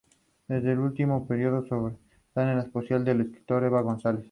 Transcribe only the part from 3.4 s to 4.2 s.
de información cinematográfica.